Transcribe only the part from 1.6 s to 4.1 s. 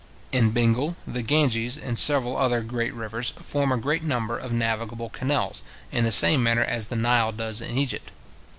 and several other great rivers, form a great